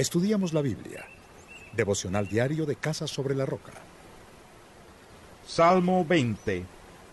[0.00, 1.04] Estudiamos la Biblia.
[1.74, 3.72] Devocional diario de Casa sobre la Roca.
[5.46, 6.64] Salmo 20.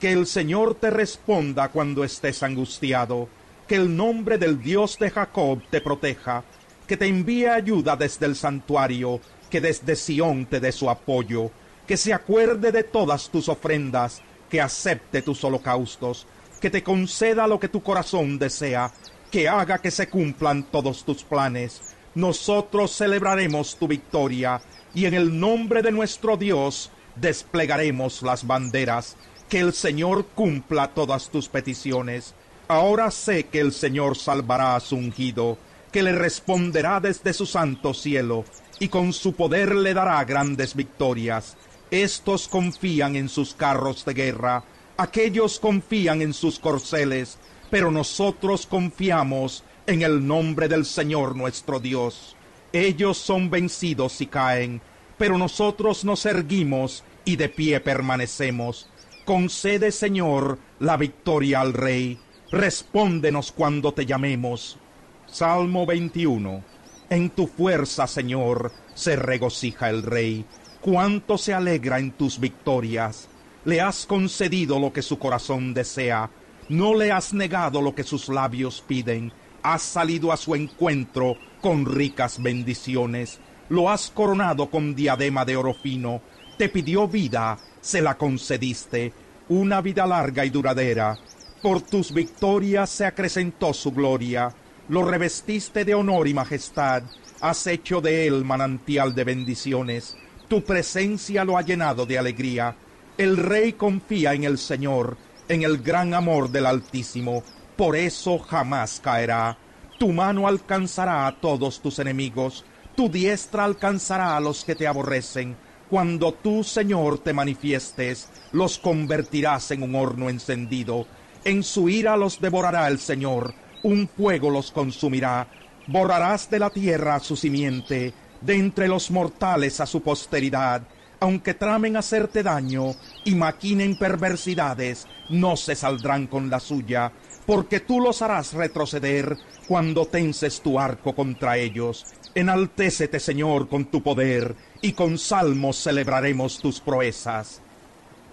[0.00, 3.28] Que el Señor te responda cuando estés angustiado.
[3.68, 6.42] Que el nombre del Dios de Jacob te proteja.
[6.86, 9.20] Que te envíe ayuda desde el santuario.
[9.50, 11.50] Que desde Sión te dé su apoyo.
[11.86, 14.22] Que se acuerde de todas tus ofrendas.
[14.48, 16.26] Que acepte tus holocaustos.
[16.62, 18.90] Que te conceda lo que tu corazón desea.
[19.30, 21.82] Que haga que se cumplan todos tus planes
[22.14, 24.60] nosotros celebraremos tu victoria
[24.94, 29.16] y en el nombre de nuestro Dios desplegaremos las banderas.
[29.48, 32.34] Que el Señor cumpla todas tus peticiones.
[32.68, 35.58] Ahora sé que el Señor salvará a su ungido,
[35.90, 38.44] que le responderá desde su santo cielo,
[38.78, 41.56] y con su poder le dará grandes victorias.
[41.90, 44.62] Estos confían en sus carros de guerra,
[44.96, 47.38] aquellos confían en sus corceles,
[47.70, 52.36] pero nosotros confiamos en el nombre del Señor nuestro Dios.
[52.72, 54.80] Ellos son vencidos y caen,
[55.18, 58.88] pero nosotros nos erguimos y de pie permanecemos.
[59.24, 62.18] Concede, Señor, la victoria al Rey.
[62.52, 64.78] Respóndenos cuando te llamemos.
[65.26, 66.62] Salmo 21.
[67.10, 70.44] En tu fuerza, Señor, se regocija el Rey.
[70.80, 73.28] Cuánto se alegra en tus victorias.
[73.64, 76.30] Le has concedido lo que su corazón desea.
[76.68, 79.32] No le has negado lo que sus labios piden
[79.62, 85.74] has salido a su encuentro con ricas bendiciones, lo has coronado con diadema de oro
[85.74, 86.20] fino,
[86.58, 89.12] te pidió vida, se la concediste,
[89.48, 91.18] una vida larga y duradera.
[91.62, 94.54] Por tus victorias se acrecentó su gloria,
[94.88, 97.02] lo revestiste de honor y majestad,
[97.40, 100.16] has hecho de él manantial de bendiciones,
[100.48, 102.74] tu presencia lo ha llenado de alegría.
[103.16, 105.16] El rey confía en el Señor,
[105.48, 107.44] en el gran amor del Altísimo,
[107.80, 109.56] por eso jamás caerá.
[109.98, 112.62] Tu mano alcanzará a todos tus enemigos,
[112.94, 115.56] tu diestra alcanzará a los que te aborrecen.
[115.88, 121.06] Cuando tú, Señor, te manifiestes, los convertirás en un horno encendido.
[121.42, 125.48] En su ira los devorará el Señor, un fuego los consumirá.
[125.86, 130.82] Borrarás de la tierra a su simiente, de entre los mortales a su posteridad.
[131.20, 132.94] Aunque tramen hacerte daño
[133.24, 137.12] y maquinen perversidades, no se saldrán con la suya
[137.50, 139.36] porque tú los harás retroceder
[139.66, 142.06] cuando tenses tu arco contra ellos.
[142.34, 147.60] Enaltécete, Señor, con tu poder, y con salmos celebraremos tus proezas.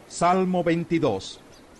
[0.07, 1.39] Salmo 22.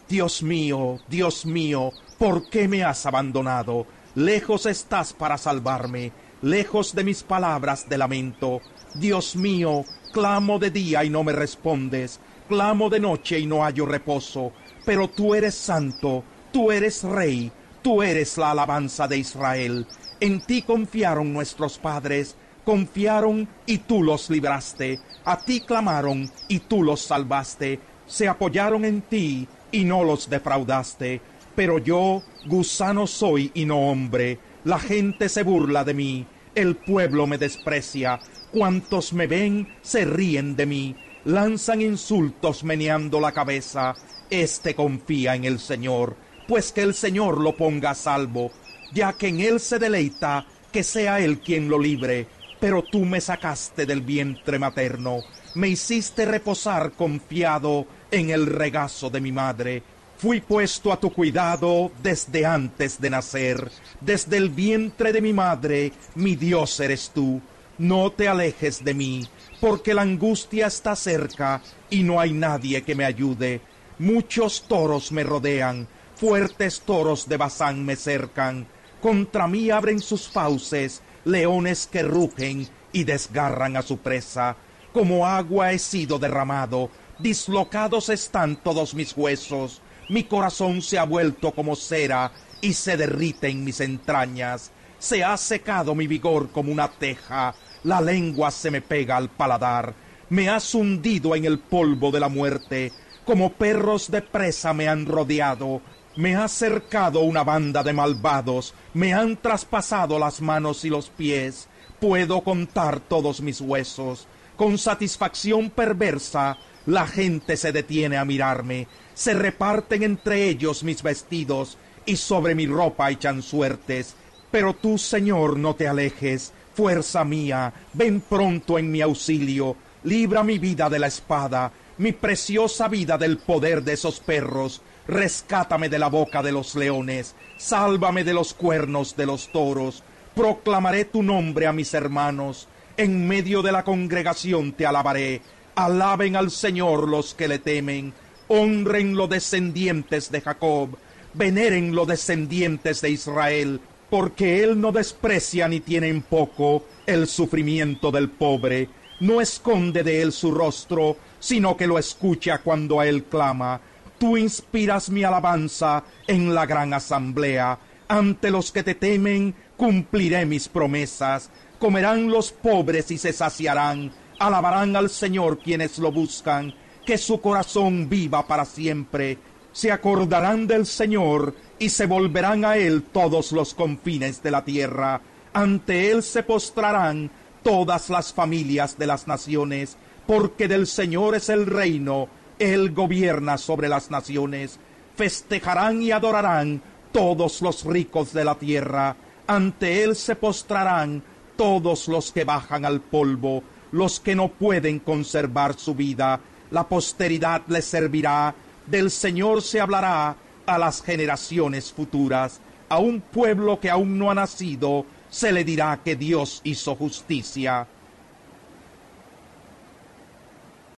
[0.09, 3.85] Dios mío, Dios mío, ¿por qué me has abandonado?
[4.15, 8.61] Lejos estás para salvarme, lejos de mis palabras de lamento.
[8.95, 9.85] Dios mío,
[10.17, 14.51] clamo de día y no me respondes, clamo de noche y no hallo reposo,
[14.83, 17.51] pero tú eres santo, Tú eres rey,
[17.83, 19.85] tú eres la alabanza de Israel.
[20.19, 22.35] En ti confiaron nuestros padres,
[22.65, 24.99] confiaron y tú los libraste.
[25.23, 27.79] A ti clamaron y tú los salvaste.
[28.07, 31.21] Se apoyaron en ti y no los defraudaste.
[31.53, 34.39] Pero yo, gusano soy y no hombre.
[34.63, 36.25] La gente se burla de mí,
[36.57, 38.19] el pueblo me desprecia.
[38.51, 40.95] Cuantos me ven se ríen de mí,
[41.25, 43.95] lanzan insultos meneando la cabeza.
[44.29, 48.51] Este confía en el Señor pues que el Señor lo ponga a salvo,
[48.93, 52.27] ya que en él se deleita, que sea él quien lo libre.
[52.59, 55.19] Pero tú me sacaste del vientre materno,
[55.53, 59.83] me hiciste reposar confiado en el regazo de mi madre.
[60.17, 65.93] Fui puesto a tu cuidado desde antes de nacer, desde el vientre de mi madre,
[66.15, 67.39] mi Dios eres tú.
[67.77, 69.27] No te alejes de mí,
[69.61, 71.61] porque la angustia está cerca
[71.91, 73.61] y no hay nadie que me ayude.
[73.99, 78.65] Muchos toros me rodean, Fuertes toros de Bazán me cercan,
[79.03, 84.55] contra mí abren sus fauces, leones que rugen y desgarran a su presa.
[84.93, 86.89] Como agua he sido derramado,
[87.19, 92.31] dislocados están todos mis huesos, mi corazón se ha vuelto como cera
[92.61, 94.71] y se derrite en mis entrañas.
[94.99, 97.53] Se ha secado mi vigor como una teja,
[97.83, 99.93] la lengua se me pega al paladar,
[100.29, 102.91] me has hundido en el polvo de la muerte,
[103.25, 105.81] como perros de presa me han rodeado,
[106.15, 111.67] me ha cercado una banda de malvados, me han traspasado las manos y los pies,
[111.99, 114.27] puedo contar todos mis huesos.
[114.57, 116.57] Con satisfacción perversa,
[116.87, 122.65] la gente se detiene a mirarme, se reparten entre ellos mis vestidos, y sobre mi
[122.65, 124.15] ropa echan suertes.
[124.49, 130.57] Pero tú, Señor, no te alejes, fuerza mía, ven pronto en mi auxilio, libra mi
[130.57, 136.07] vida de la espada, mi preciosa vida del poder de esos perros, rescátame de la
[136.07, 140.03] boca de los leones, sálvame de los cuernos de los toros,
[140.37, 145.41] Proclamaré tu nombre a mis hermanos, en medio de la congregación te alabaré.
[145.75, 148.13] Alaben al Señor los que le temen,
[148.47, 150.97] honren los descendientes de Jacob,
[151.33, 153.79] veneren los descendientes de Israel,
[154.09, 158.89] porque él no desprecia ni tiene en poco el sufrimiento del pobre,
[159.19, 163.79] no esconde de él su rostro, sino que lo escucha cuando a él clama.
[164.17, 167.77] Tú inspiras mi alabanza en la gran asamblea.
[168.07, 171.51] Ante los que te temen cumpliré mis promesas.
[171.79, 174.11] Comerán los pobres y se saciarán.
[174.39, 176.73] Alabarán al Señor quienes lo buscan.
[177.05, 179.37] Que su corazón viva para siempre.
[179.71, 185.21] Se acordarán del Señor y se volverán a Él todos los confines de la tierra.
[185.53, 187.29] Ante Él se postrarán
[187.63, 192.27] todas las familias de las naciones, porque del Señor es el reino,
[192.59, 194.79] Él gobierna sobre las naciones.
[195.15, 196.81] Festejarán y adorarán
[197.11, 199.15] todos los ricos de la tierra,
[199.47, 201.23] ante Él se postrarán
[201.57, 206.39] todos los que bajan al polvo, los que no pueden conservar su vida.
[206.71, 208.55] La posteridad les servirá,
[208.85, 212.61] del Señor se hablará a las generaciones futuras.
[212.89, 217.87] A un pueblo que aún no ha nacido, se le dirá que Dios hizo justicia